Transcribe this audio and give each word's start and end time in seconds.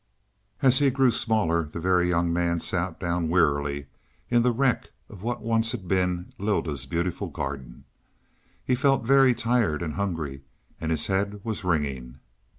As 0.63 0.79
he 0.79 0.89
grew 0.89 1.11
smaller 1.11 1.63
the 1.65 1.79
Very 1.79 2.09
Young 2.09 2.33
Man 2.33 2.59
sat 2.59 2.99
down 2.99 3.29
wearily 3.29 3.85
in 4.31 4.41
the 4.41 4.49
wreck 4.51 4.89
of 5.09 5.21
what 5.21 5.43
once 5.43 5.73
had 5.73 5.87
been 5.87 6.33
Lylda's 6.39 6.87
beautiful 6.87 7.27
garden. 7.29 7.85
He 8.65 8.73
felt 8.73 9.05
very 9.05 9.35
tired 9.35 9.83
and 9.83 9.93
hungry, 9.93 10.41
and 10.79 10.89
his 10.89 11.05
head 11.05 11.41
was 11.43 11.63
ringing. 11.63 12.19